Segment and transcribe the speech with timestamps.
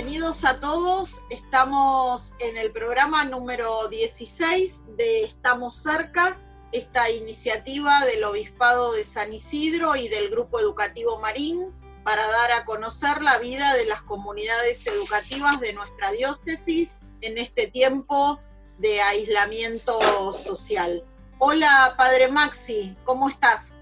[0.00, 1.24] bienvenidos a todos.
[1.28, 6.40] Estamos en el programa número 16 de Estamos cerca,
[6.72, 11.66] esta iniciativa del Obispado de San Isidro y del Grupo Educativo Marín
[12.02, 17.66] para dar a conocer la vida de las comunidades educativas de nuestra diócesis en este
[17.66, 18.40] tiempo
[18.78, 21.02] de aislamiento social.
[21.38, 23.76] Hola, Padre Maxi, ¿cómo estás?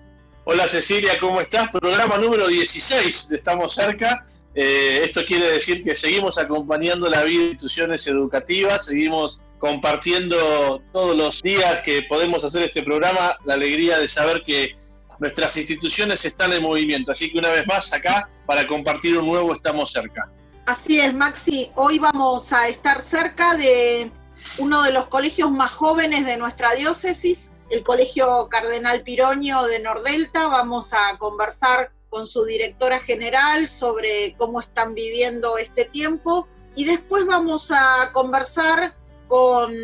[0.46, 1.70] Hola Cecilia, ¿cómo estás?
[1.70, 7.40] Programa número 16 de Estamos cerca eh, esto quiere decir que seguimos acompañando la vida
[7.40, 13.98] de instituciones educativas, seguimos compartiendo todos los días que podemos hacer este programa la alegría
[13.98, 14.76] de saber que
[15.18, 17.12] nuestras instituciones están en movimiento.
[17.12, 20.30] Así que una vez más acá para compartir un nuevo Estamos cerca.
[20.66, 21.70] Así es, Maxi.
[21.74, 24.10] Hoy vamos a estar cerca de
[24.58, 30.46] uno de los colegios más jóvenes de nuestra diócesis, el Colegio Cardenal Piroño de Nordelta.
[30.46, 37.26] Vamos a conversar con su directora general sobre cómo están viviendo este tiempo y después
[37.26, 38.94] vamos a conversar
[39.26, 39.74] con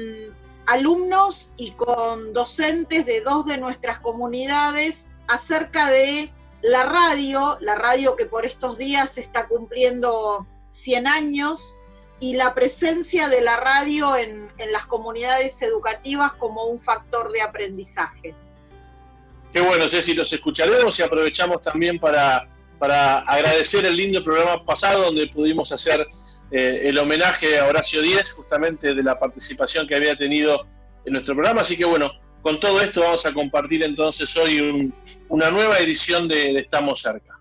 [0.66, 8.16] alumnos y con docentes de dos de nuestras comunidades acerca de la radio, la radio
[8.16, 11.78] que por estos días está cumpliendo 100 años
[12.20, 17.42] y la presencia de la radio en, en las comunidades educativas como un factor de
[17.42, 18.34] aprendizaje.
[19.54, 22.48] Qué bueno, Ceci, los escucharemos y aprovechamos también para,
[22.80, 26.04] para agradecer el lindo programa pasado donde pudimos hacer
[26.50, 30.66] eh, el homenaje a Horacio Díez, justamente de la participación que había tenido
[31.06, 31.60] en nuestro programa.
[31.60, 32.10] Así que bueno,
[32.42, 34.92] con todo esto vamos a compartir entonces hoy
[35.28, 37.40] una nueva edición de Estamos cerca.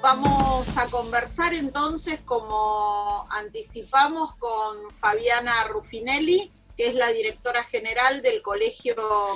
[0.00, 8.40] Vamos a conversar entonces, como anticipamos, con Fabiana Rufinelli, que es la directora general del
[8.40, 8.94] Colegio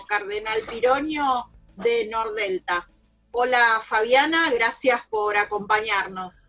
[0.09, 2.89] Cardenal Piroño de Nordelta.
[3.33, 6.49] Hola Fabiana, gracias por acompañarnos.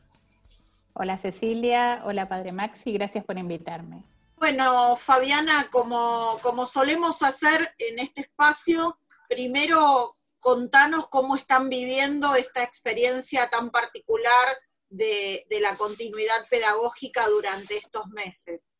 [0.93, 4.03] Hola Cecilia, hola Padre Maxi, gracias por invitarme.
[4.37, 12.61] Bueno, Fabiana, como, como solemos hacer en este espacio, primero contanos cómo están viviendo esta
[12.63, 14.57] experiencia tan particular
[14.89, 18.71] de, la continuidad pedagógica durante estos meses.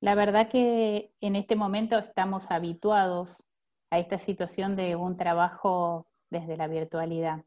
[0.00, 3.46] La verdad que en este momento estamos habituados
[3.90, 7.44] a esta situación de un trabajo desde la virtualidad.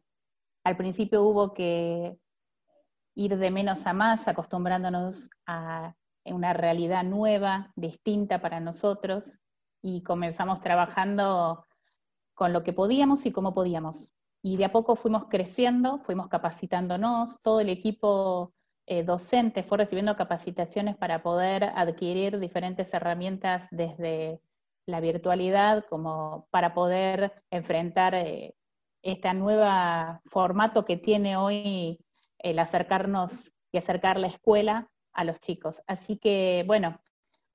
[0.63, 2.17] Al principio hubo que
[3.13, 9.41] ir de menos a más, acostumbrándonos a una realidad nueva, distinta para nosotros,
[9.81, 11.65] y comenzamos trabajando
[12.35, 14.13] con lo que podíamos y cómo podíamos.
[14.44, 18.53] Y de a poco fuimos creciendo, fuimos capacitándonos, todo el equipo
[18.85, 24.40] eh, docente fue recibiendo capacitaciones para poder adquirir diferentes herramientas desde
[24.85, 28.53] la virtualidad, como para poder enfrentar eh,
[29.02, 29.66] este nuevo
[30.25, 32.00] formato que tiene hoy
[32.38, 33.31] el acercarnos
[33.72, 35.81] y acercar la escuela a los chicos.
[35.88, 37.00] Así que, bueno,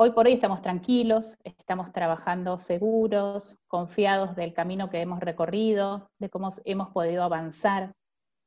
[0.02, 6.30] Hoy por hoy estamos tranquilos, estamos trabajando seguros, confiados del camino que hemos recorrido, de
[6.30, 7.92] cómo hemos podido avanzar,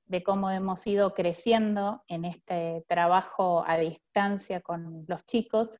[0.07, 5.79] de cómo hemos ido creciendo en este trabajo a distancia con los chicos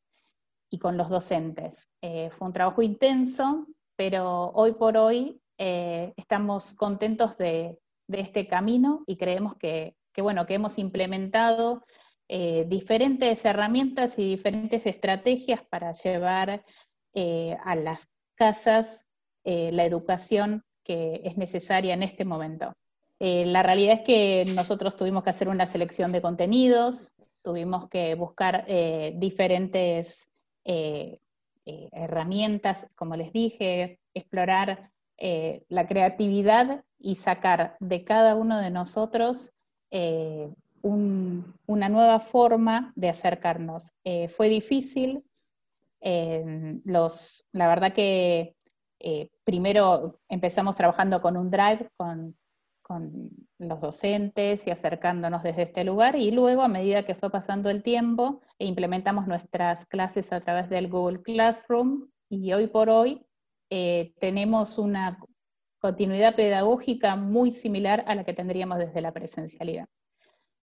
[0.70, 1.90] y con los docentes.
[2.04, 7.80] Eh, fue un trabajo intenso, pero hoy por hoy eh, estamos contentos de,
[8.10, 11.84] este camino y creemos que, que, bueno, que hemos implementado
[12.30, 16.64] eh, diferentes herramientas y diferentes estrategias para llevar
[17.14, 19.08] eh, a las casas
[19.44, 22.74] eh, la educación que es necesaria en este momento.
[23.20, 28.66] la realidad es que nosotros tuvimos que hacer una selección de contenidos, tuvimos que buscar
[29.16, 30.28] diferentes
[31.66, 34.92] herramientas, como les dije, explorar
[35.70, 39.54] la creatividad y sacar de cada uno de nosotros
[40.84, 43.92] una nueva forma de acercarnos.
[44.04, 45.24] Eh, fue difícil,
[46.84, 48.58] los, la verdad que
[49.00, 52.38] eh, primero empezamos trabajando con un drive, con,
[52.82, 57.70] con, los docentes y acercándonos desde este lugar, y luego a medida que fue pasando
[57.70, 63.26] el tiempo, implementamos nuestras clases a través del Google Classroom, y hoy por hoy
[63.70, 65.18] eh, tenemos una
[65.80, 69.88] continuidad pedagógica muy similar a la que tendríamos desde la presencialidad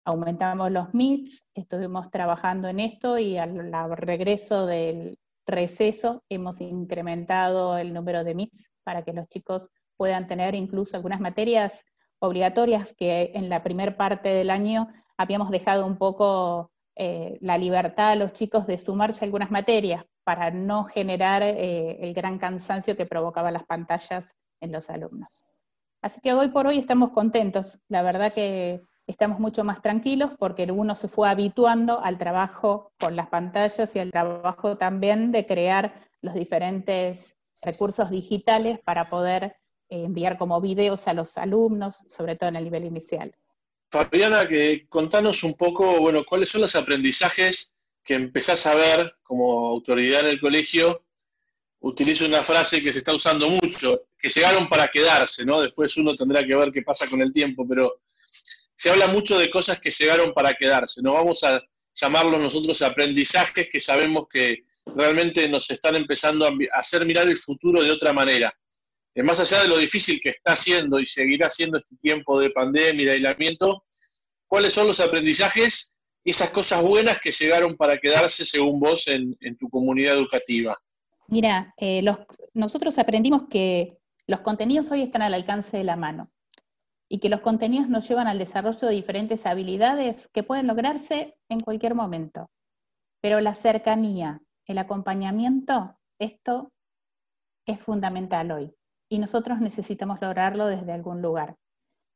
[0.06, 7.92] aumentamos los MITs, estuvimos trabajando en esto y al, regreso del receso hemos incrementado el
[7.92, 11.84] número de MITs para que los chicos puedan tener incluso algunas materias
[12.20, 18.10] obligatorias que en la primera parte del año habíamos dejado un poco eh, la libertad
[18.10, 22.96] a los chicos de sumarse a algunas materias, para no generar eh, el gran cansancio
[22.96, 25.46] que provocaban las pantallas en los alumnos.
[26.06, 30.62] Así que hoy por hoy estamos contentos, la verdad que estamos mucho más tranquilos porque
[30.70, 36.08] uno se fue habituando al trabajo con las pantallas y al trabajo también de crear
[36.20, 39.56] los diferentes recursos digitales para poder
[39.88, 43.34] eh, enviar como videos a los alumnos, sobre todo en el nivel inicial.
[43.90, 49.70] Fabiana, que contanos un poco, bueno, cuáles son los aprendizajes que empezás a ver como
[49.70, 51.04] autoridad en el colegio.
[51.80, 55.60] Utilizo una frase que se está usando mucho, que llegaron para quedarse, ¿no?
[55.60, 58.00] Después uno tendrá que ver qué pasa con el tiempo, pero
[58.74, 61.02] se habla mucho de cosas que llegaron para quedarse.
[61.02, 61.62] No vamos a
[61.94, 64.64] llamarlos nosotros aprendizajes que sabemos que
[64.94, 68.54] realmente nos están empezando a hacer mirar el futuro de otra manera.
[69.14, 72.50] Eh, más allá de lo difícil que está siendo y seguirá siendo este tiempo de
[72.50, 73.84] pandemia y de aislamiento,
[74.46, 79.70] ¿cuáles son los aprendizajes esas cosas buenas que llegaron para quedarse según vos en, tu
[79.70, 80.78] comunidad educativa?
[81.28, 82.04] Mira, eh,
[82.54, 86.30] nosotros aprendimos que los contenidos hoy están al alcance de la mano
[87.08, 91.60] y que los contenidos nos llevan al desarrollo de diferentes habilidades que pueden lograrse en
[91.60, 92.50] cualquier momento.
[93.20, 96.72] Pero la cercanía, el acompañamiento, esto
[97.66, 98.74] es fundamental hoy
[99.08, 101.56] y nosotros necesitamos lograrlo desde algún lugar.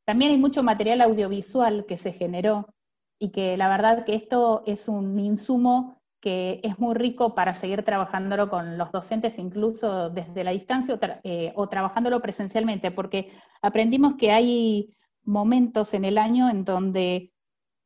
[0.05, 2.73] También hay mucho material audiovisual que se generó
[3.19, 7.83] y que la verdad que esto es un insumo que es muy rico para seguir
[7.83, 13.31] trabajándolo con los docentes, incluso desde la distancia o, eh, o trabajándolo presencialmente, porque
[13.61, 17.33] aprendimos que hay momentos en el año en donde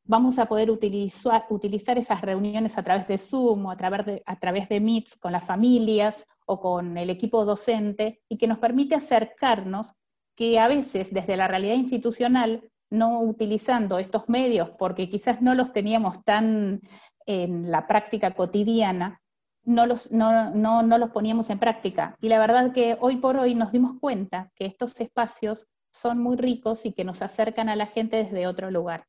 [0.04, 4.24] vamos a poder utilizar, utilizar esas reuniones a través de Zoom o a través de,
[4.26, 8.60] a través de Meets con las familias o con el equipo docente y que nos
[8.60, 9.94] permite acercarnos
[10.36, 15.72] que a veces desde la realidad institucional, no utilizando estos medios porque quizás no los
[15.72, 16.82] teníamos tan
[17.26, 19.22] en la práctica cotidiana,
[19.64, 22.16] no los, no, no, no los poníamos en práctica.
[22.22, 26.38] Y la verdad que hoy por hoy nos dimos cuenta que estos espacios son muy
[26.38, 29.08] ricos y que nos acercan a la gente desde otro lugar.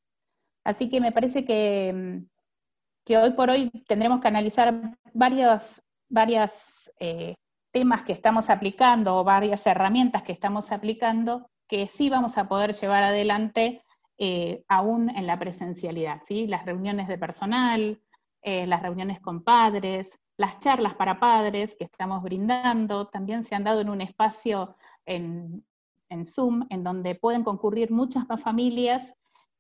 [0.65, 2.27] Así que me parece que, mm,
[3.05, 6.53] que hoy por hoy tendremos que analizar varios varias,
[7.01, 7.35] eh,
[7.73, 12.75] temas que estamos aplicando o varias herramientas que estamos aplicando que sí vamos a poder
[12.75, 13.83] llevar adelante
[14.19, 16.47] eh, aún en la presencialidad, ¿sí?
[16.47, 18.01] Las reuniones de personal,
[18.49, 23.65] eh, las reuniones con padres, las charlas para padres que estamos brindando, también se han
[23.65, 25.65] dado en un espacio en,
[26.25, 29.15] Zoom, en donde pueden concurrir muchas más familias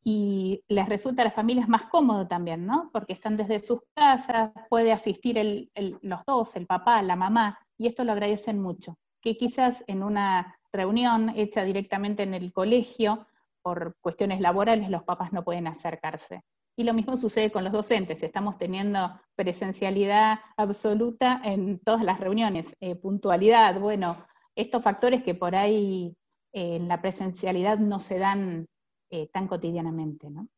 [0.04, 2.88] y les resulta a las familias más cómodo también, ¿no?
[2.92, 5.68] Porque están desde sus casas, puede asistir
[6.02, 8.96] los dos, el papá, la mamá, y esto lo agradecen mucho.
[9.20, 13.26] Que quizás en una reunión hecha directamente en el colegio,
[13.62, 16.44] por cuestiones laborales, los papás no pueden acercarse.
[16.76, 22.76] Y lo mismo sucede con los docentes, estamos teniendo presencialidad absoluta en todas las reuniones,
[22.80, 26.14] eh, puntualidad, bueno, estos factores que por ahí
[26.52, 28.66] eh, en la presencialidad no se dan
[29.10, 30.48] eh, tan cotidianamente, ¿no?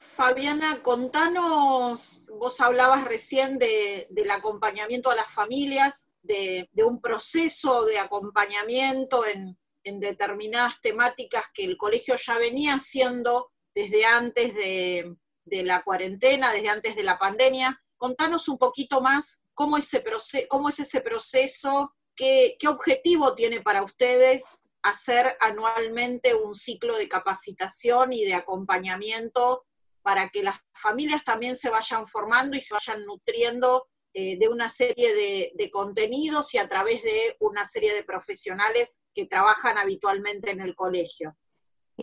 [0.00, 9.24] Fabiana, contanos, vos hablabas recién del acompañamiento a las familias, de, un proceso de acompañamiento
[9.26, 16.68] en, determinadas temáticas que el colegio ya venía haciendo desde antes de, la cuarentena, desde
[16.68, 17.82] antes de la pandemia.
[17.96, 20.02] Contanos un poquito más cómo, ese
[20.48, 24.44] cómo es ese proceso, qué, qué objetivo tiene para ustedes
[24.82, 29.66] hacer anualmente un ciclo de capacitación y de acompañamiento
[30.02, 34.68] para que las familias también se vayan formando y se vayan nutriendo eh, de una
[34.68, 40.60] serie de, contenidos y a través de una serie de profesionales que trabajan habitualmente en
[40.60, 41.36] el colegio.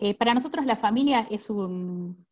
[0.00, 2.24] Eh, para nosotros la familia es, un,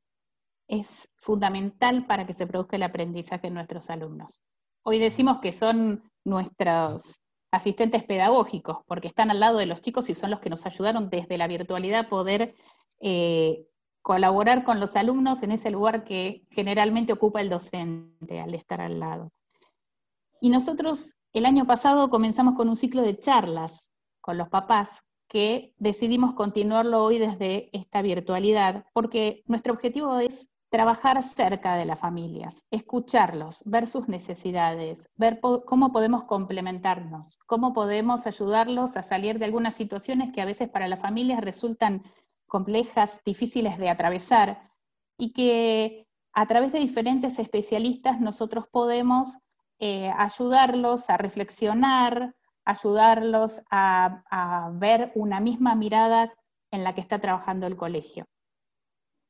[0.69, 4.41] es fundamental para que se produzca el aprendizaje en nuestros alumnos.
[4.85, 7.21] Hoy decimos que son nuestros
[7.51, 11.11] asistentes pedagógicos, porque están al lado de los chicos y son los que nos ayudaron
[11.11, 12.55] desde la virtualidad a poder
[13.01, 13.67] eh,
[14.01, 19.01] colaborar con los alumnos en ese lugar que generalmente ocupa el docente al estar al
[19.01, 19.33] lado.
[20.41, 25.75] Y nosotros el año pasado comenzamos con un ciclo de charlas con los papás que
[25.79, 32.65] decidimos continuarlo hoy desde esta virtualidad, porque nuestro objetivo es trabajar cerca de las familias,
[32.71, 39.75] escucharlos, ver sus necesidades, ver cómo podemos complementarnos, cómo podemos ayudarlos a salir de algunas
[39.75, 42.03] situaciones que a veces para las familias resultan
[42.47, 44.71] complejas, difíciles de atravesar
[45.17, 49.39] y que a través de diferentes especialistas nosotros podemos
[49.79, 52.35] eh, ayudarlos a reflexionar,
[52.67, 56.35] ayudarlos a ver una misma mirada
[56.71, 58.27] en la que está trabajando el colegio.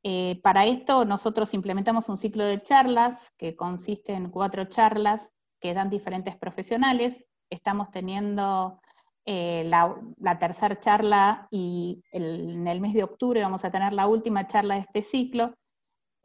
[0.08, 5.74] Eh, para esto nosotros implementamos un ciclo de charlas que consiste en cuatro charlas que
[5.74, 7.26] dan diferentes profesionales.
[7.50, 8.80] Estamos teniendo
[9.24, 14.46] eh, la, tercera charla y en el mes de octubre vamos a tener la última
[14.46, 15.54] charla de este ciclo,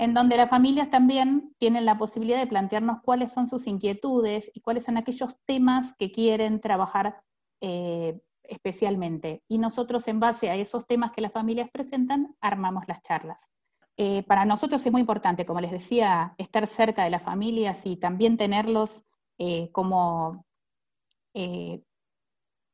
[0.01, 4.61] en donde las familias también tienen la posibilidad de plantearnos cuáles son sus inquietudes y
[4.61, 7.21] cuáles son aquellos temas que quieren trabajar
[7.61, 9.43] eh, especialmente.
[9.47, 13.47] Y nosotros en base a esos temas que las familias presentan, armamos las charlas.
[13.95, 17.95] Eh, para nosotros es muy importante, como les decía, estar cerca de las familias y
[17.95, 19.03] también tenerlos
[19.37, 20.45] eh, como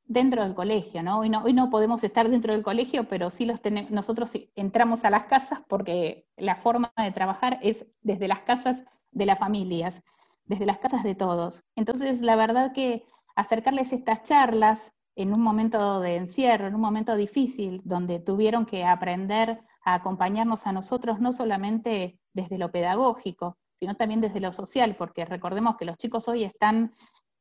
[0.08, 1.20] dentro del colegio, ¿no?
[1.20, 1.70] Hoy, ¿no?
[1.70, 6.26] podemos estar dentro del colegio, pero sí los tenemos, nosotros entramos a las casas porque
[6.38, 10.04] la forma de trabajar es desde las casas de las familias,
[10.46, 11.64] desde las casas de todos.
[11.76, 13.04] Entonces, la verdad que
[13.36, 18.86] acercarles estas charlas en un momento de encierro, en un momento difícil, donde tuvieron que
[18.86, 24.96] aprender a acompañarnos a nosotros, no solamente desde lo pedagógico, sino también desde lo social,
[24.96, 26.94] porque recordemos que los chicos hoy están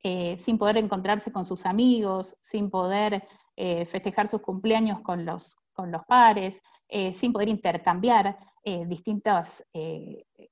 [0.09, 5.57] eh, sin poder encontrarse con sus amigos, sin poder eh, festejar sus cumpleaños con los,
[5.73, 8.39] con los pares, eh, sin poder intercambiar
[8.89, 9.65] distintas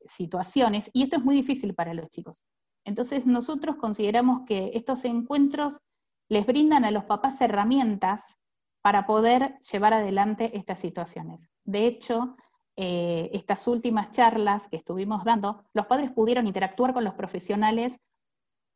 [0.06, 0.88] situaciones.
[0.92, 2.46] Y esto es muy difícil para los chicos.
[2.84, 5.80] Entonces nosotros consideramos que estos encuentros
[6.28, 8.38] les brindan a los papás herramientas
[8.82, 11.50] para poder llevar adelante estas situaciones.
[11.64, 12.36] De hecho,
[12.76, 17.98] estas últimas charlas que estuvimos dando, los padres pudieron interactuar con los profesionales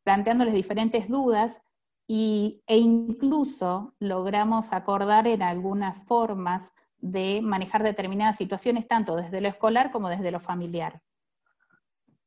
[0.03, 1.61] planteándoles diferentes dudas
[2.07, 9.47] y, e incluso logramos acordar en algunas formas de manejar determinadas situaciones, tanto desde lo
[9.47, 11.01] escolar como desde lo familiar.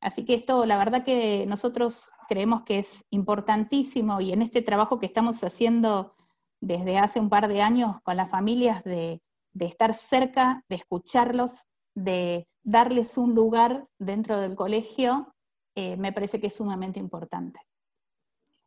[0.01, 4.99] Así que esto, la verdad que nosotros creemos que es importantísimo y en este trabajo
[4.99, 6.15] que estamos haciendo
[6.61, 9.21] desde hace un par de años con las familias de,
[9.53, 11.65] de estar cerca, de escucharlos,
[11.95, 15.35] de darles un lugar dentro del colegio
[15.75, 17.61] eh, me parece que es sumamente importante.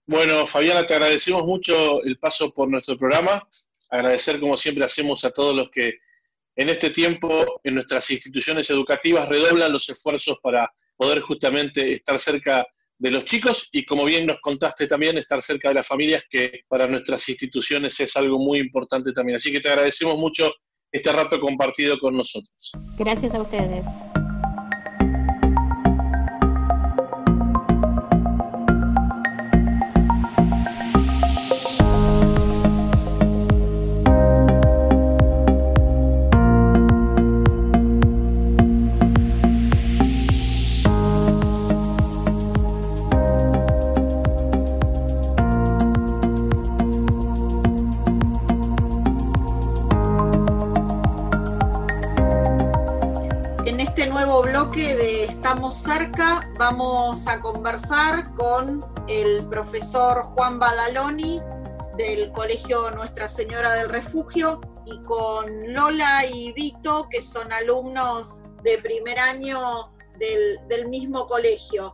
[0.07, 3.47] Bueno, Fabiana, te agradecemos mucho el paso por nuestro programa.
[3.89, 5.95] Agradecer, como siempre hacemos, a todos los que
[6.55, 12.65] en este tiempo en nuestras instituciones educativas redoblan los esfuerzos para poder justamente estar cerca
[12.97, 16.61] de los chicos y, como bien nos contaste también, estar cerca de las familias, que
[16.67, 19.37] para nuestras instituciones es algo muy importante también.
[19.37, 20.53] Así que te agradecemos mucho
[20.91, 22.71] este rato compartido con nosotros.
[22.97, 23.85] Gracias a ustedes.
[55.75, 61.41] Cerca, vamos a conversar con el profesor Juan Badaloni
[61.97, 68.77] del Colegio Nuestra Señora del Refugio y con Lola y Vito, que son alumnos de
[68.77, 71.93] primer año del, mismo colegio.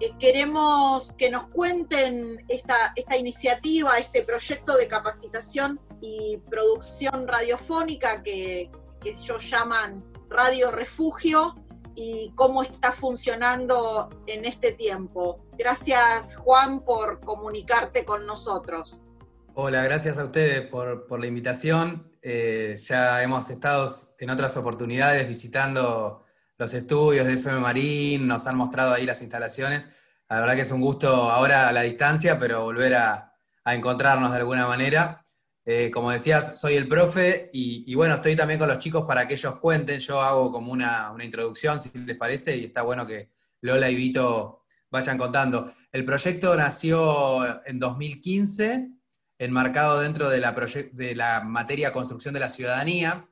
[0.00, 8.22] Eh, queremos que nos cuenten esta, esta iniciativa, este proyecto de capacitación y producción radiofónica
[8.22, 8.70] que,
[9.00, 11.54] que ellos llaman Radio Refugio,
[11.96, 15.44] y cómo está funcionando en este tiempo.
[15.58, 19.06] Gracias Juan por comunicarte con nosotros.
[19.54, 22.12] Hola, gracias a ustedes por, la invitación.
[22.20, 23.88] Eh, ya hemos estado
[24.18, 26.24] en otras oportunidades visitando
[26.58, 29.88] los estudios de FM Marín, nos han mostrado ahí las instalaciones.
[30.28, 33.32] La verdad que es un gusto ahora a la distancia, pero volver a
[33.64, 35.22] encontrarnos de alguna manera.
[35.68, 39.34] Eh, como decías, soy el profe y, bueno, estoy también con los chicos para que
[39.34, 39.98] ellos cuenten.
[39.98, 43.30] Yo hago como una, introducción, si les parece, y está bueno que
[43.62, 45.72] Lola y Vito vayan contando.
[45.90, 48.90] El proyecto nació en 2015,
[49.38, 50.52] enmarcado dentro de la,
[50.92, 53.28] de la materia Construcción de la Ciudadanía,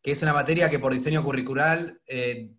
[0.00, 2.52] que es una materia que por diseño curricular eh,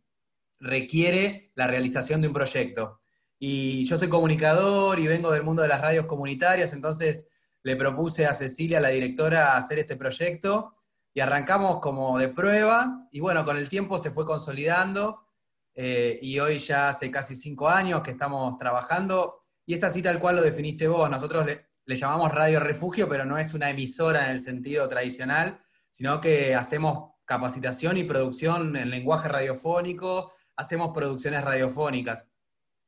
[0.59, 2.99] requiere la realización de un proyecto.
[3.39, 7.29] Y yo soy comunicador y vengo del mundo de las radios comunitarias, entonces
[7.63, 10.75] le propuse a Cecilia, la directora, hacer este proyecto
[11.13, 15.27] y arrancamos como de prueba y bueno, con el tiempo se fue consolidando
[15.73, 20.19] eh, y hoy ya hace casi cinco años que estamos trabajando y es así tal
[20.19, 21.09] cual lo definiste vos.
[21.09, 26.19] Nosotros le, llamamos Radio Refugio, pero no es una emisora en el sentido tradicional, sino
[26.19, 32.27] que hacemos capacitación y producción en lenguaje radiofónico, hacemos producciones radiofónicas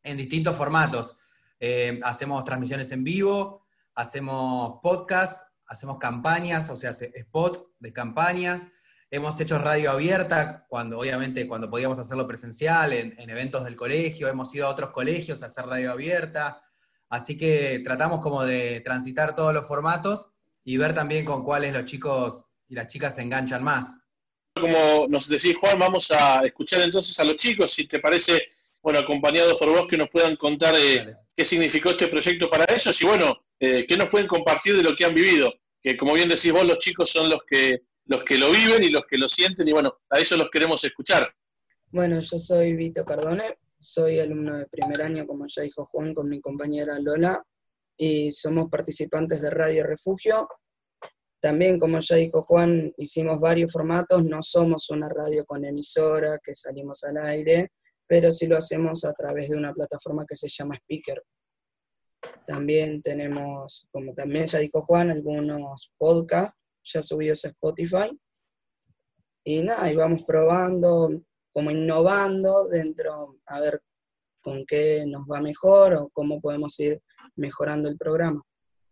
[0.03, 1.17] en distintos formatos.
[1.59, 3.64] Eh, hacemos transmisiones en vivo,
[3.95, 8.67] hacemos podcast, hacemos campañas, o sea, spot de campañas.
[9.09, 14.53] Hemos hecho radio abierta, cuando obviamente cuando podíamos hacerlo presencial, en, eventos del colegio, hemos
[14.53, 16.61] ido a otros colegios a hacer radio abierta.
[17.09, 20.29] Así que tratamos como de transitar todos los formatos
[20.63, 24.01] y ver también con cuáles los chicos y las chicas se enganchan más.
[24.55, 28.47] Como nos decís, Juan, vamos a escuchar entonces a los chicos, si te parece,
[28.81, 33.01] bueno, acompañados por vos, que nos puedan contar eh, qué significó este proyecto para ellos
[33.01, 35.53] y, bueno, eh, qué nos pueden compartir de lo que han vivido.
[35.81, 38.89] Que, como bien decís vos, los chicos son los que, los que lo viven y
[38.89, 41.31] los que lo sienten, y, bueno, a ellos los queremos escuchar.
[41.91, 46.29] Bueno, yo soy Vito Cardone, soy alumno de primer año, como ya dijo Juan, con
[46.29, 47.43] mi compañera Lola,
[47.97, 50.47] y somos participantes de Radio Refugio.
[51.39, 56.55] También, como ya dijo Juan, hicimos varios formatos, no somos una radio con emisora que
[56.55, 57.69] salimos al aire,
[58.07, 61.21] pero sí lo hacemos a través de una plataforma que se llama Speaker.
[62.45, 68.17] También tenemos, como también ya dijo Juan, algunos podcasts ya subidos a Spotify.
[69.43, 71.09] Y nada, y vamos probando,
[71.53, 73.81] como innovando dentro, a ver
[74.41, 77.01] con qué nos va mejor o cómo podemos ir
[77.35, 78.41] mejorando el programa.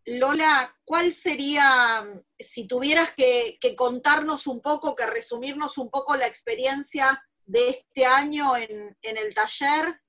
[0.05, 2.05] Lola, ¿cuál sería,
[2.37, 8.57] si tuvieras que, contarnos un poco, que resumirnos un poco la experiencia de este año
[8.57, 10.01] en, el taller,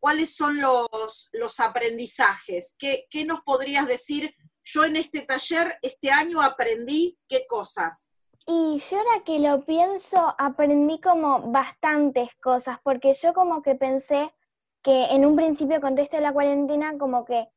[0.00, 2.74] cuáles son los, los aprendizajes?
[2.78, 4.34] ¿Qué, ¿Qué, nos podrías decir?
[4.62, 8.14] Yo en este taller, este año aprendí qué cosas.
[8.46, 14.32] Y yo ahora que lo pienso, aprendí como bastantes cosas, porque yo como que pensé
[14.82, 17.48] que en un principio con de la cuarentena, como que,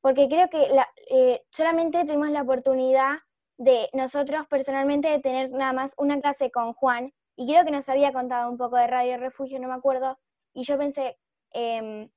[0.00, 0.70] porque creo que
[1.10, 3.18] eh, solamente tuvimos la oportunidad
[3.58, 7.88] de nosotros personalmente de tener nada más una clase con Juan, y creo que nos
[7.88, 10.18] había contado un poco de Radio Refugio, no me acuerdo,
[10.54, 11.18] y yo pensé,
[11.52, 12.10] em,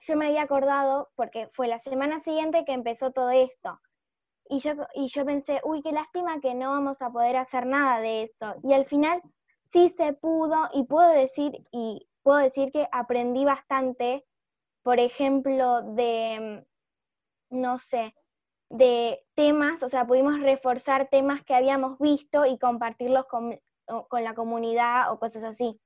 [0.00, 3.80] yo me había acordado, porque fue la semana siguiente que empezó todo esto,
[4.48, 8.00] y yo, y yo pensé, uy, qué lástima que no vamos a poder hacer nada
[8.00, 8.54] de eso.
[8.62, 9.20] Y al final
[9.64, 14.24] sí se pudo y puedo decir, y puedo decir que aprendí bastante,
[14.82, 16.64] por ejemplo, de,
[17.50, 18.14] mm, no sé,
[18.70, 23.60] de temas, o sea, pudimos reforzar temas que habíamos visto y compartirlos con,
[24.08, 25.80] con la comunidad o cosas así.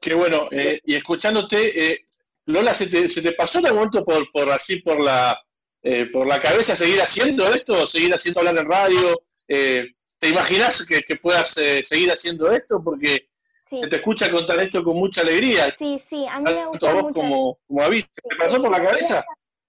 [0.00, 2.04] Qué bueno, eh, y escuchándote, eh,
[2.46, 5.38] Lola, ¿se te, ¿se te pasó de momento por, por así, por la,
[5.82, 9.22] eh, por la cabeza seguir haciendo esto, seguir haciendo hablar en radio?
[9.48, 9.86] Eh,
[10.18, 12.82] ¿Te imaginas que, puedas eh, seguir haciendo esto?
[12.82, 13.28] Porque
[13.70, 15.74] se te escucha contar esto con mucha alegría.
[15.78, 17.20] Sí, sí, a mí me gusta a vos mucho.
[17.20, 19.24] Como, como ¿Te pasó por la cabeza?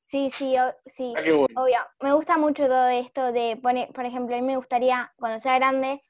[0.10, 0.56] Sí, sí,
[0.96, 1.22] sí, ah,
[1.56, 1.80] obvio.
[2.00, 5.56] Me gusta mucho todo esto de, poner, por ejemplo, a mí me gustaría, cuando sea
[5.56, 6.02] grande,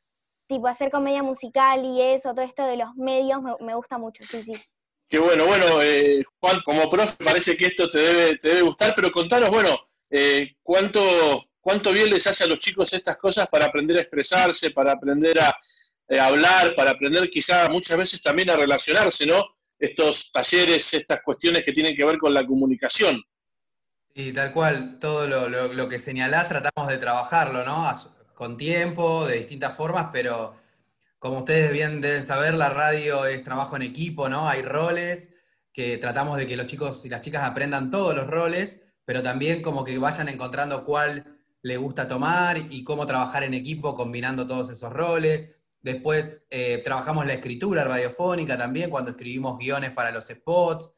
[0.48, 4.44] tipo hacer comedia musical y eso, todo esto de los medios, me, gusta mucho, sí,
[4.44, 4.54] sí.
[5.08, 5.66] Qué bueno, bueno,
[6.40, 9.78] Juan, como profe parece que esto te debe, te debe gustar, pero contanos, bueno,
[10.10, 11.02] eh, ¿cuánto,
[11.60, 15.40] ¿cuánto bien les hace a los chicos estas cosas para aprender a expresarse, para aprender
[15.40, 15.56] a
[16.08, 19.44] eh, hablar, para aprender quizá muchas veces también a relacionarse, ¿no?
[19.80, 23.22] Estos talleres, estas cuestiones que tienen que ver con la comunicación.
[24.14, 27.90] Y tal cual, todo lo, que señalás tratamos de trabajarlo, ¿no?
[28.36, 30.56] Con tiempo, de distintas formas, pero
[31.18, 34.48] como ustedes bien deben saber, la radio es trabajo en equipo, ¿no?
[34.48, 35.34] Hay roles
[35.74, 39.62] que tratamos de que los chicos y las chicas aprendan todos los roles pero también
[39.62, 44.70] como que vayan encontrando cuál le gusta tomar y cómo trabajar en equipo combinando todos
[44.70, 45.56] esos roles.
[45.82, 50.92] Después eh, trabajamos la escritura radiofónica también, cuando escribimos guiones para los spots.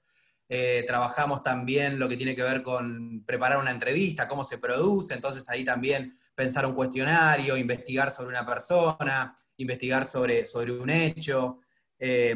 [0.49, 5.13] Eh, trabajamos también lo que tiene que ver con preparar una entrevista, cómo se produce,
[5.13, 11.61] entonces ahí también pensar un cuestionario, investigar sobre una persona, investigar sobre, sobre un hecho.
[11.97, 12.35] Eh,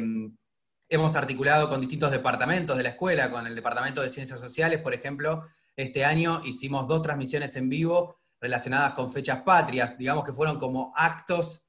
[0.88, 4.92] hemos articulado con distintos departamentos de la escuela, con el Departamento de Ciencias Sociales, por
[4.92, 10.58] ejemplo, este año hicimos dos transmisiones en vivo relacionadas con fechas patrias, digamos que fueron
[10.58, 11.68] como actos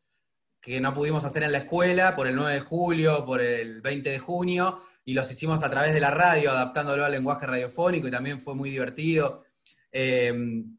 [0.60, 4.10] que no pudimos hacer en la escuela por el 9 de julio, por el 20
[4.10, 8.12] de junio, y los hicimos a través de la radio, adaptándolo al lenguaje radiofónico, y
[8.12, 9.44] también fue muy divertido.
[9.92, 10.78] Em,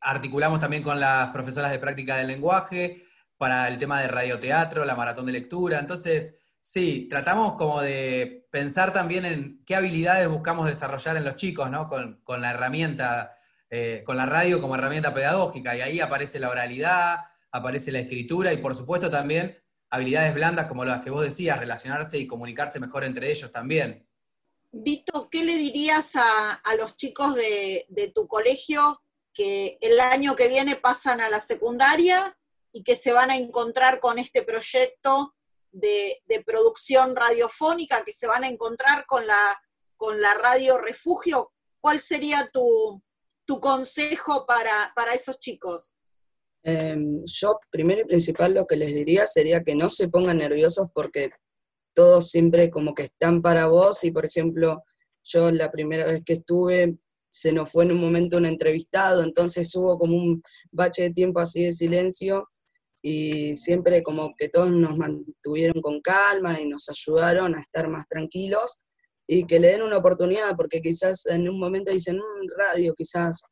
[0.00, 3.04] articulamos también con las profesoras de práctica del lenguaje
[3.36, 5.78] para el tema de radioteatro, la maratón de lectura.
[5.78, 11.70] Entonces, Sí, tratamos como de pensar también en qué habilidades buscamos desarrollar en los chicos,
[11.70, 11.88] ¿no?
[11.88, 13.38] Con, la herramienta,
[13.70, 15.74] eh, con la radio como herramienta pedagógica.
[15.74, 17.20] Y ahí aparece la oralidad,
[17.52, 19.56] aparece la escritura y por supuesto también
[19.88, 24.06] habilidades blandas como las que vos decías, relacionarse y comunicarse mejor entre ellos también.
[24.70, 29.00] Vito, ¿qué le dirías a, los chicos de, de tu colegio
[29.38, 32.36] que el año que viene pasan a la secundaria
[32.72, 35.36] y que se van a encontrar con este proyecto
[35.70, 39.62] de, producción radiofónica que se van a encontrar con la,
[39.96, 43.00] con la radio refugio, ¿cuál sería tu,
[43.60, 45.96] consejo para, esos chicos?
[46.64, 50.88] Em, yo, primero y principal, lo que les diría sería que no se pongan nerviosos
[50.92, 51.30] porque
[51.94, 54.82] todos siempre como que están para vos y, por ejemplo,
[55.22, 56.98] yo la primera vez que estuve
[57.28, 61.40] se nos fue en un momento un entrevistado, entonces hubo como un bache de tiempo
[61.40, 62.48] así de silencio
[63.02, 68.06] y siempre como que todos nos mantuvieron con calma y nos ayudaron a estar más
[68.08, 68.84] tranquilos
[69.26, 73.42] y que le den una oportunidad, porque quizás en un momento dicen, un radio, quizás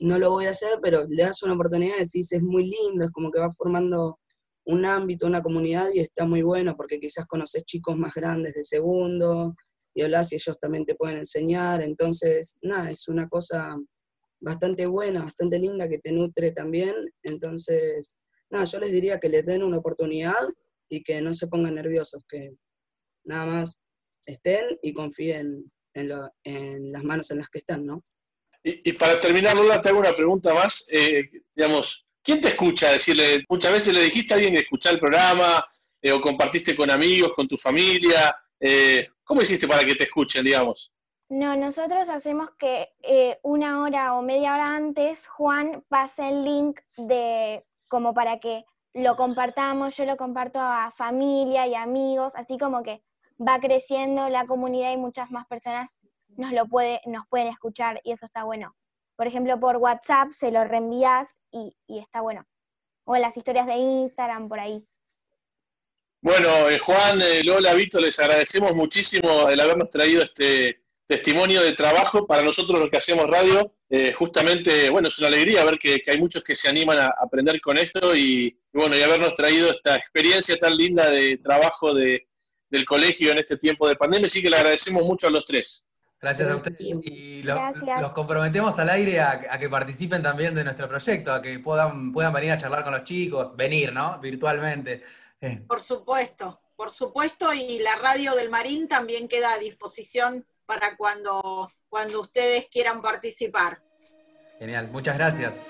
[0.00, 3.04] no lo voy a hacer, pero le das una oportunidad y decís, es muy lindo,
[3.04, 4.18] es como que va formando
[4.66, 8.64] un ámbito, una comunidad y está muy bueno, porque quizás conoces chicos más grandes de
[8.64, 9.54] segundo,
[9.94, 13.76] y hablas y ellos también te pueden enseñar, entonces, nada, es una cosa
[14.40, 18.18] bastante buena, bastante linda, que te nutre también, entonces,
[18.50, 20.34] nada, yo les diría que les den una oportunidad
[20.88, 22.50] y que no se pongan nerviosos, que
[23.24, 23.82] nada más
[24.26, 28.02] estén y confíen en, las manos en las que están, ¿no?
[28.62, 30.86] Y, para terminar, Lola, te hago una pregunta más.
[30.88, 31.22] Eh,
[31.54, 32.92] digamos, ¿quién te escucha?
[32.92, 35.62] Decirle, muchas veces le dijiste a alguien que escuchar el programa,
[36.00, 38.34] eh, o compartiste con amigos, con tu familia.
[38.60, 40.94] Eh, ¿Cómo hiciste para que te escuchen, digamos?
[41.28, 42.88] No, nosotros hacemos que
[43.42, 49.16] una hora o media hora antes Juan pase el link de como para que lo
[49.16, 53.02] compartamos, yo lo comparto a familia y amigos, así como que
[53.40, 55.98] va creciendo la comunidad y muchas más personas
[56.36, 58.74] nos lo puede, nos pueden escuchar y eso está bueno.
[59.16, 62.44] Por ejemplo, por WhatsApp se lo reenvías y, está bueno.
[63.04, 64.82] O las historias de Instagram, por ahí.
[66.24, 71.74] Bueno, eh, Juan, eh, Lola, Vito, les agradecemos muchísimo el habernos traído este testimonio de
[71.74, 73.74] trabajo para nosotros los que hacemos radio.
[73.90, 77.60] Eh, justamente, bueno, es una alegría ver que, hay muchos que se animan a aprender
[77.60, 82.26] con esto y, y, bueno, y habernos traído esta experiencia tan linda de trabajo de,
[82.70, 84.24] del colegio en este tiempo de pandemia.
[84.24, 85.90] Así que le agradecemos mucho a los tres.
[86.24, 86.78] Gracias a ustedes.
[86.80, 92.12] Y los comprometemos al aire a, que participen también de nuestro proyecto, a que puedan,
[92.12, 94.18] puedan venir a charlar con los chicos, venir, ¿no?
[94.20, 95.02] Virtualmente.
[95.44, 95.62] Eh.
[95.68, 101.70] Por supuesto, por supuesto, y la radio del Marín también queda a disposición para cuando,
[101.90, 103.82] cuando ustedes quieran participar.
[104.58, 105.60] Genial, muchas gracias.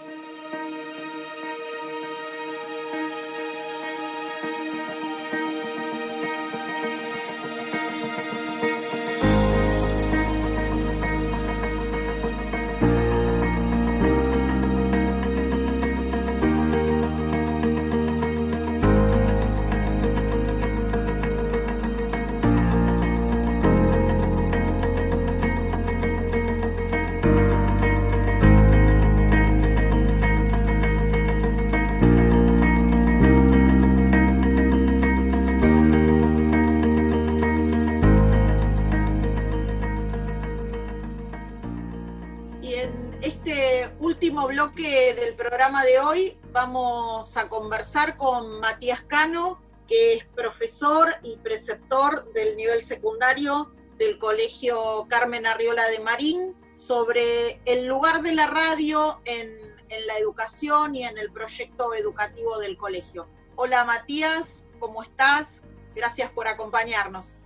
[46.65, 54.17] Vamos a conversar con Matías Cano, que es profesor y preceptor del nivel secundario del
[54.17, 59.75] Colegio Carmen Arriola de Marín, sobre el lugar de la radio en,
[60.07, 63.29] la educación y en el proyecto educativo del colegio.
[63.57, 65.63] Hola Matías, ¿cómo estás?
[65.95, 67.41] Gracias por acompañarnos.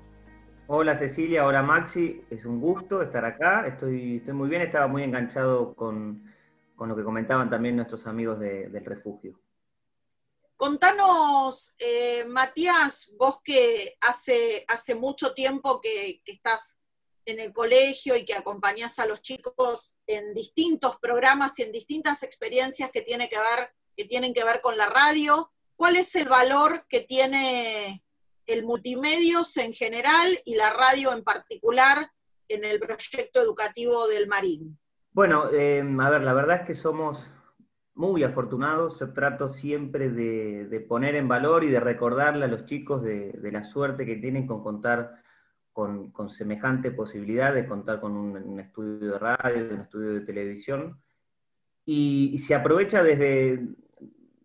[0.68, 5.74] Hola Cecilia, hola Maxi, es un gusto estar acá, estoy muy bien, estaba muy enganchado
[5.74, 6.22] con,
[6.78, 9.42] con lo que comentaban también nuestros amigos del refugio.
[10.56, 16.80] Contanos, eh, Matías, vos que hace, hace mucho tiempo que, estás
[17.26, 22.22] en el colegio y que acompañás a los chicos en distintos programas y en distintas
[22.22, 26.28] experiencias que, tiene que, ver, que tienen que ver con la radio, ¿cuál es el
[26.28, 28.04] valor que tiene
[28.46, 32.08] el multimedios en general y la radio en particular
[32.46, 34.78] en el proyecto educativo del Marín?
[35.18, 37.28] Bueno, eh, a ver, la verdad es que somos
[37.96, 39.00] muy afortunados.
[39.00, 43.64] Yo trato siempre de, poner en valor y de recordarle a los chicos de, la
[43.64, 45.16] suerte que tienen con contar
[45.72, 51.00] con, semejante posibilidad de contar con un, estudio de radio, un estudio de televisión.
[51.84, 53.66] Y, se aprovecha desde,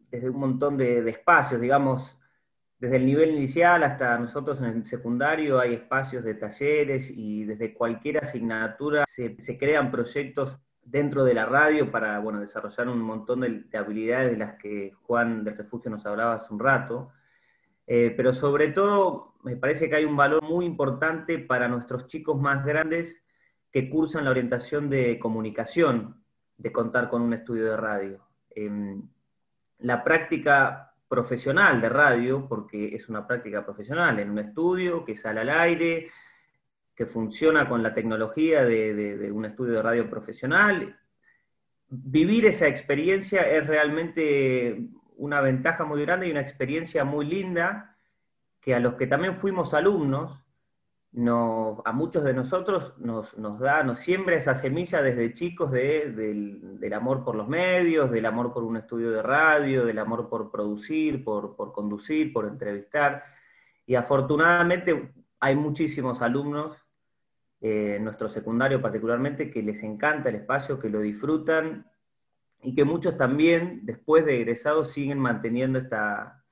[0.10, 2.18] desde un montón de, espacios, digamos,
[2.80, 7.76] desde el nivel inicial hasta nosotros en el secundario hay espacios de talleres y desde
[7.76, 13.78] cualquier asignatura se, crean proyectos dentro de la radio para bueno, desarrollar un montón de,
[13.78, 17.12] habilidades de las que Juan del Refugio nos hablaba hace un rato.
[17.86, 22.40] Eh, pero sobre todo me parece que hay un valor muy importante para nuestros chicos
[22.40, 23.24] más grandes
[23.72, 26.24] que cursan la orientación de comunicación,
[26.58, 28.26] de contar con un estudio de radio.
[28.52, 29.02] Em,
[29.80, 35.42] la práctica profesional de radio, porque es una práctica profesional en un estudio que sale
[35.42, 36.10] al aire,
[36.96, 40.98] que funciona con la tecnología de, un estudio de radio profesional.
[41.90, 47.98] Vivir esa experiencia es realmente una ventaja muy grande y una experiencia muy linda
[48.60, 50.44] que a los que también fuimos alumnos
[51.86, 57.36] a muchos de nosotros nos, da, nos siembra esa semilla desde chicos del, amor por
[57.36, 62.34] los medios, del amor por un estudio de radio, del amor por producir, por, conducir,
[62.34, 63.24] por entrevistar.
[63.86, 66.74] Y afortunadamente hay muchísimos alumnos,
[67.60, 71.86] eh, nuestro secundario particularmente, que les encanta el espacio, que lo disfrutan
[72.62, 76.46] y que muchos también, después de egresados, siguen manteniendo esta,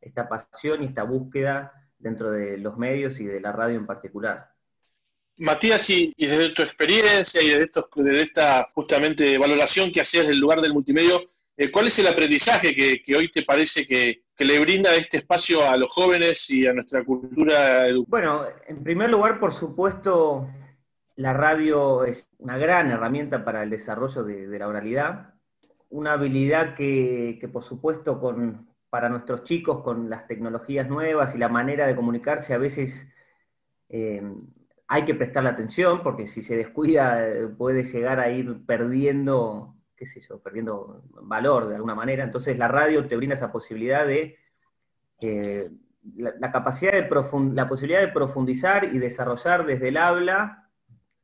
[0.00, 4.52] esta pasión y esta búsqueda dentro de los medios y de la radio en particular.
[5.38, 10.60] Matías, y, desde tu experiencia y desde, desde esta justamente valoración que hacías del lugar
[10.60, 11.22] del multimedio,
[11.56, 15.76] eh, ¿cuál es el aprendizaje que, hoy te parece que, le brinda este espacio a
[15.76, 18.08] los jóvenes y a nuestra cultura educativa?
[18.08, 20.48] Bueno, en primer lugar, por supuesto,
[21.16, 25.34] la radio es una gran herramienta para el desarrollo de, la oralidad,
[25.90, 31.38] una habilidad que, que por supuesto con, para nuestros chicos con las tecnologías nuevas y
[31.38, 33.08] la manera de comunicarse, a veces
[33.88, 34.22] eh,
[34.86, 40.06] hay que prestarle atención, porque si se descuida eh, puede llegar a ir perdiendo, qué
[40.06, 42.22] sé yo, perdiendo valor de alguna manera.
[42.22, 44.36] Entonces la radio te brinda esa posibilidad de,
[45.20, 45.70] eh,
[46.16, 47.08] la, capacidad de
[47.52, 50.70] la posibilidad de profundizar y desarrollar desde el habla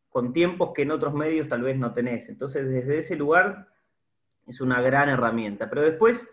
[0.08, 2.28] con tiempos que en otros medios tal vez no tenés.
[2.28, 3.68] Entonces desde ese lugar
[4.46, 5.70] es una gran herramienta.
[5.70, 6.28] Pero después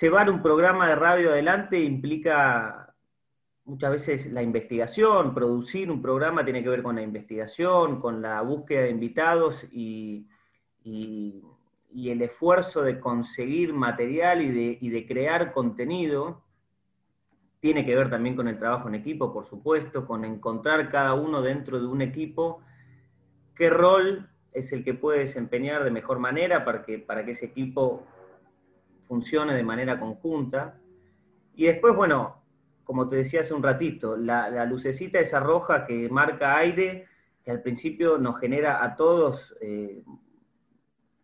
[0.00, 2.92] llevar un programa de radio adelante implica
[3.64, 8.40] muchas veces la investigación, producir un programa tiene que ver con la investigación, con la
[8.42, 10.28] búsqueda de invitados y,
[10.86, 16.42] el esfuerzo de conseguir material y de, y de, crear contenido.
[17.60, 21.42] Tiene que ver también con el trabajo en equipo, por supuesto, con encontrar cada uno
[21.42, 22.62] dentro de un equipo
[23.56, 27.46] qué rol es el que puede desempeñar de mejor manera para que, para que ese
[27.46, 28.06] equipo
[29.02, 30.78] funcione de manera conjunta.
[31.54, 32.42] Y después, bueno,
[32.84, 37.06] como te decía hace un ratito, la, lucecita esa roja que marca aire,
[37.42, 40.02] que al principio nos genera a todos eh,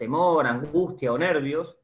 [0.03, 1.79] temor, angustia o nervios,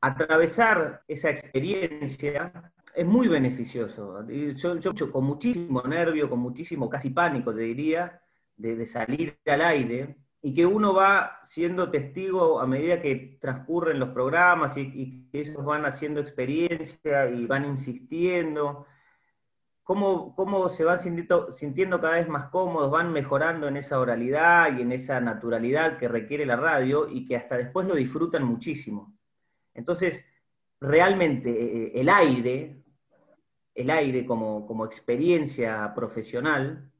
[0.00, 4.26] atravesar esa experiencia es muy beneficioso.
[4.28, 8.20] Yo, con muchísimo nervio, con muchísimo casi pánico, te diría,
[8.56, 13.98] de, de salir al aire, y que uno va siendo testigo a medida que transcurren
[13.98, 18.86] los programas y, que ellos van haciendo experiencia y van insistiendo,
[19.88, 24.82] cómo, cómo se van sintiendo, cada vez más cómodos, van mejorando en esa oralidad y
[24.82, 29.16] en esa naturalidad que requiere la radio y que hasta después lo disfrutan muchísimo.
[29.72, 30.26] Entonces,
[30.78, 32.82] realmente eh, eh, el aire,
[33.74, 36.92] el aire como, como experiencia profesional,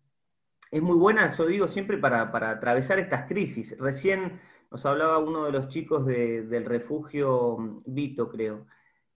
[0.70, 3.76] es muy buena, yo digo siempre, para, atravesar estas crisis.
[3.78, 8.66] Recién nos hablaba uno de los chicos del refugio mm, Vito, creo,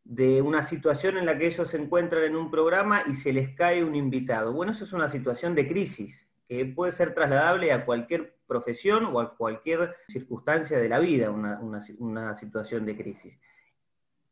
[0.04, 3.54] de una situación en la que ellos se encuentran en un programa y se les
[3.54, 4.52] cae un invitado.
[4.52, 9.20] Bueno, eso es una situación de crisis, que puede ser trasladable a cualquier profesión o
[9.20, 11.60] a cualquier circunstancia de la vida, una,
[11.98, 13.38] una situación de crisis.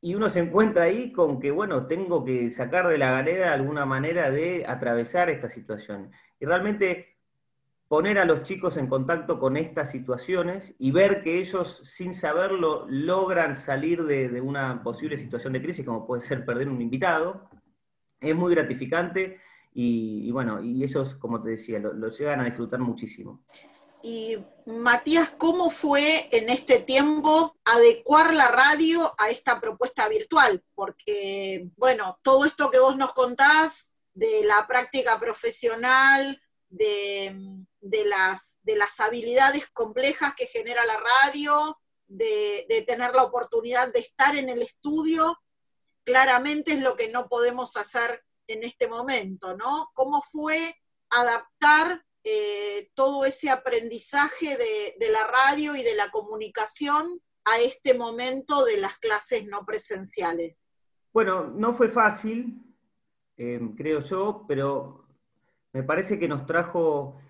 [0.02, 3.84] Y uno se encuentra ahí con que, bueno, tengo que sacar de la galera alguna
[3.84, 6.10] manera de atravesar esta situación.
[6.38, 7.19] Y realmente
[7.90, 12.86] poner a los chicos en contacto con estas situaciones y ver que ellos, sin saberlo,
[12.88, 17.50] logran salir de, una posible situación de crisis, como puede ser perder un invitado,
[18.20, 19.40] es muy gratificante
[19.74, 23.42] y, bueno, y ellos, como te decía, lo, llegan a disfrutar muchísimo.
[24.04, 30.62] Y Matías, ¿cómo fue en este tiempo adecuar la radio a esta propuesta virtual?
[30.76, 38.76] Porque, bueno, todo esto que vos nos contás de la práctica profesional, de, las, de
[38.76, 41.78] las habilidades complejas que genera la radio,
[42.10, 45.38] de, tener la oportunidad de estar en el estudio,
[46.04, 49.90] claramente es lo que no podemos hacer en este momento, ¿no?
[49.94, 50.74] ¿Cómo fue
[51.08, 58.64] adaptar eh, todo ese aprendizaje de, la radio y de la comunicación a este momento
[58.64, 60.70] de las clases no presenciales?
[61.12, 62.60] Bueno, no fue fácil,
[63.36, 65.06] eh, creo yo, pero
[65.72, 67.20] me parece que nos trajo,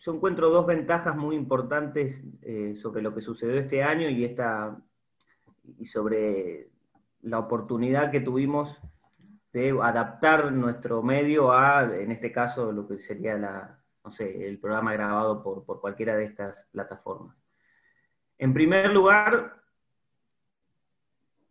[0.00, 4.80] yo encuentro dos ventajas muy importantes eh, sobre lo que sucedió este año y, esta,
[5.78, 6.70] y sobre
[7.20, 8.80] la oportunidad que tuvimos
[9.52, 14.58] de adaptar nuestro medio a, en este caso, lo que sería la, no sé, el
[14.58, 17.36] programa grabado por, por cualquiera de estas plataformas.
[18.38, 19.60] En primer lugar,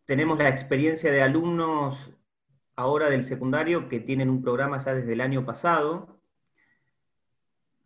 [0.06, 2.18] tenemos la experiencia de alumnos
[2.76, 6.19] ahora del secundario que tienen un programa ya desde el año pasado,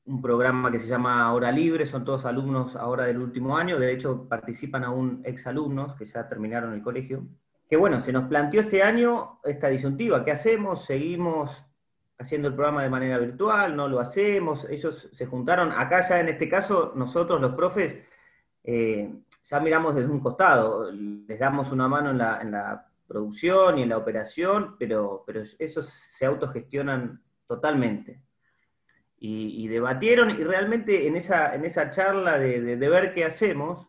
[0.05, 3.93] un programa que se llama Hora Libre, son todos alumnos ahora del último año, de
[3.93, 7.25] hecho participan aún exalumnos que ya terminaron el colegio.
[7.69, 10.85] Que bueno, se nos planteó este año esta disyuntiva, ¿qué hacemos?
[10.85, 11.65] ¿Seguimos
[12.17, 16.29] haciendo el programa de manera virtual, no lo hacemos, ellos se juntaron, acá ya en
[16.29, 17.97] este caso nosotros los profes
[18.63, 19.13] eh,
[19.43, 23.97] ya miramos desde un costado, les damos una mano en la, producción y en la
[23.97, 28.21] operación, pero, pero esos se autogestionan totalmente.
[29.25, 33.87] Y, debatieron y realmente en esa, en esa charla de ver qué hacemos,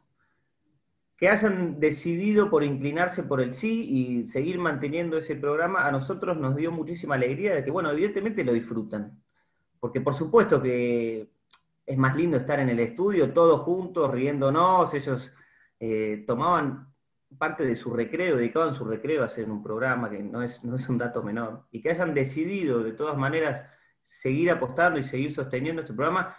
[1.16, 6.36] que hayan decidido por inclinarse por el sí y seguir manteniendo ese programa, a nosotros
[6.36, 9.22] nos dio muchísima alegría de que, bueno, evidentemente lo disfrutan.
[9.78, 11.30] Porque por supuesto que
[11.86, 15.32] es más lindo estar en el estudio, todos juntos, riéndonos, ellos
[15.78, 16.88] eh, tomaban
[17.38, 20.76] parte de su recreo, dedicaban su recreo a hacer un programa, que no es, no
[20.76, 23.62] es un dato menor, y que hayan decidido de todas maneras
[24.04, 26.36] seguir apostando y seguir sosteniendo este programa,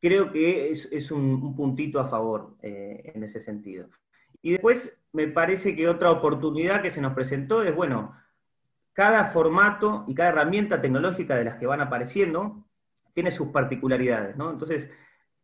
[0.00, 3.88] creo que es, un, puntito a favor eh, en ese sentido.
[4.42, 8.16] Y después me parece que otra oportunidad que se nos presentó es, bueno,
[8.92, 12.66] cada formato y cada herramienta tecnológica de las que van apareciendo
[13.12, 14.50] tiene sus particularidades, ¿no?
[14.50, 14.88] Entonces,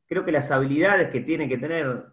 [0.07, 2.07] creo que las habilidades que tiene que tener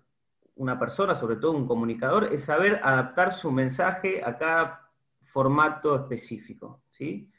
[0.55, 4.89] una persona, sobre todo un comunicador, es saber adaptar su mensaje a cada
[5.21, 7.31] formato específico, ¿sí?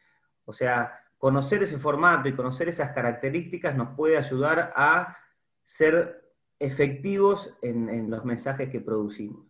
[0.45, 5.17] O sea, conocer ese formato y conocer esas características nos puede ayudar a
[5.63, 6.23] ser
[6.59, 9.47] efectivos en, los mensajes que producimos.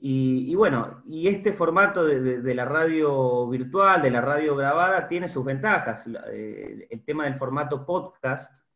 [0.00, 5.44] Y, bueno, y este formato de, la radio virtual, de la radio grabada, tiene sus
[5.44, 6.08] ventajas.
[6.32, 8.66] Eh, el tema del formato podcast,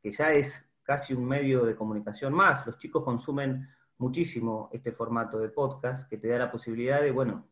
[0.00, 5.40] que ya es casi un medio de comunicación más, los chicos consumen muchísimo este formato
[5.40, 7.49] de podcast, que te da la posibilidad de, bueno,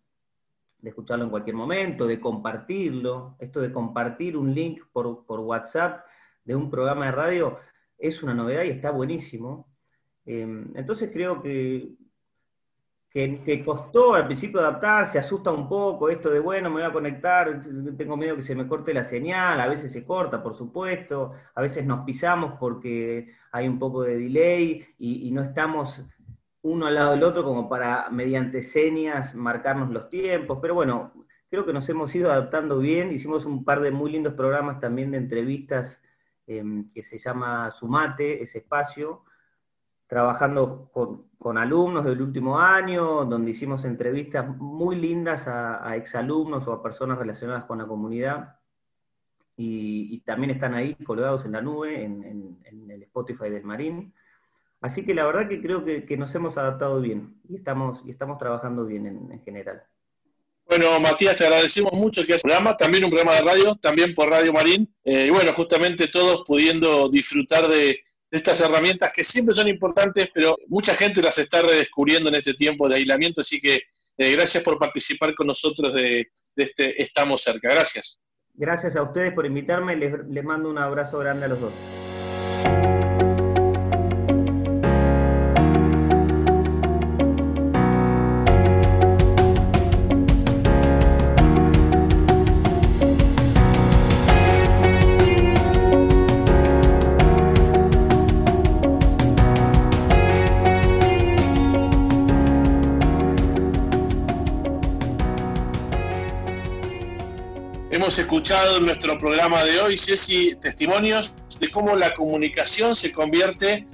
[0.81, 3.37] de escucharlo en cualquier momento, de compartirlo.
[3.39, 6.05] Esto de compartir un link por, WhatsApp
[6.45, 7.59] de un programa de radio
[7.99, 9.69] es una novedad y está buenísimo.
[10.25, 11.95] Em, entonces creo que,
[13.11, 17.59] que, costó al principio adaptarse, asusta un poco esto de, bueno, me voy a conectar,
[17.97, 21.61] tengo miedo que se me corte la señal, a veces se corta, por supuesto, a
[21.61, 26.05] veces nos pisamos porque hay un poco de delay y no estamos
[26.63, 31.13] uno al lado del otro como para, mediante señas, marcarnos los tiempos, pero bueno,
[31.51, 35.11] creo que nos hemos ido adaptando bien, hicimos un par de muy lindos programas también
[35.11, 36.03] de entrevistas
[36.47, 39.25] em, que se llama Sumate, ese espacio,
[40.07, 41.27] trabajando con,
[41.59, 47.65] alumnos del último año, donde hicimos entrevistas muy lindas a, exalumnos o a personas relacionadas
[47.65, 48.57] con la comunidad.
[49.57, 54.13] Y, también están ahí colgados en la nube, en el Spotify del Marín.
[54.81, 58.39] Así que la verdad que creo que, nos hemos adaptado bien y estamos, y estamos
[58.39, 59.83] trabajando bien en, general.
[60.67, 64.29] Bueno, Matías, te agradecemos mucho que es programa, también un programa de radio, también por
[64.29, 67.99] Radio Marín, eh, y bueno, justamente todos pudiendo disfrutar de,
[68.31, 72.89] estas herramientas que siempre son importantes, pero mucha gente las está redescubriendo en este tiempo
[72.89, 73.83] de aislamiento, así que
[74.19, 77.69] eh, gracias por participar con nosotros de, este Estamos cerca.
[77.71, 78.21] Gracias.
[78.55, 81.98] Gracias a ustedes por invitarme, les mando un abrazo grande a los dos.
[108.09, 113.85] Hemos escuchado en nuestro programa de hoy, Ceci, testimonios de cómo la comunicación se convierte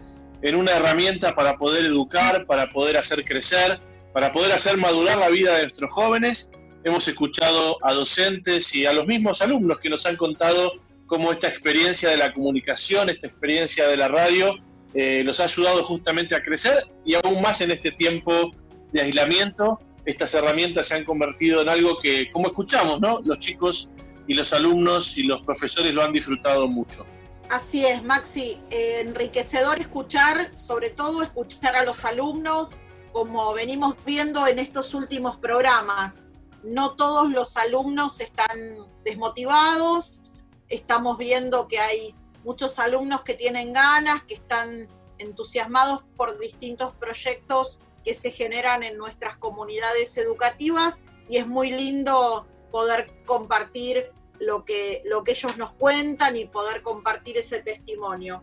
[0.40, 3.80] en una herramienta para poder educar, para poder hacer crecer,
[4.12, 6.52] para poder hacer madurar la vida de nuestros jóvenes.
[6.84, 10.74] Hemos escuchado a docentes y a los mismos alumnos que nos han contado
[11.06, 14.54] cómo esta experiencia de la comunicación, esta experiencia de la radio,
[14.94, 18.52] eh, los ha ayudado justamente a crecer y aún más en este tiempo
[18.92, 19.80] de aislamiento.
[20.06, 23.20] Estas herramientas se han convertido en algo que, como escuchamos, ¿no?
[23.24, 23.94] Los chicos
[24.26, 27.06] y los alumnos y los profesores lo han disfrutado mucho.
[27.50, 32.80] Así es, Maxi, enriquecedor escuchar, sobre todo escuchar a los alumnos,
[33.12, 36.24] como venimos viendo en estos últimos programas.
[36.62, 40.32] No todos los alumnos están desmotivados,
[40.68, 42.14] estamos viendo que hay
[42.44, 48.96] muchos alumnos que tienen ganas, que están entusiasmados por distintos proyectos que se generan en
[48.98, 54.10] nuestras comunidades educativas y es muy lindo poder compartir
[54.40, 58.42] lo que, lo que ellos nos cuentan y poder compartir ese testimonio.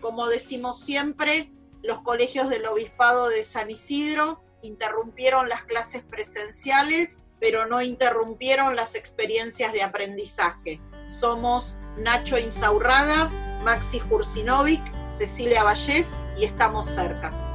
[0.00, 1.52] Como decimos siempre,
[1.82, 8.94] los colegios del Obispado de San Isidro interrumpieron las clases presenciales, pero no interrumpieron las
[8.94, 10.80] experiencias de aprendizaje.
[11.06, 13.28] Somos Nacho Insaurraga,
[13.62, 17.45] Maxi Jursinovic, Cecilia Vallés y estamos cerca.